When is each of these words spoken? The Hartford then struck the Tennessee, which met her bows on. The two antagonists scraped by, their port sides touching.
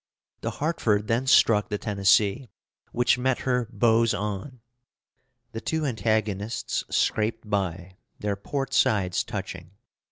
The 0.39 0.49
Hartford 0.57 1.05
then 1.05 1.27
struck 1.27 1.69
the 1.69 1.77
Tennessee, 1.77 2.49
which 2.91 3.19
met 3.19 3.41
her 3.41 3.69
bows 3.71 4.15
on. 4.15 4.59
The 5.51 5.61
two 5.61 5.85
antagonists 5.85 6.83
scraped 6.89 7.47
by, 7.47 7.97
their 8.17 8.35
port 8.35 8.73
sides 8.73 9.23
touching. 9.23 9.73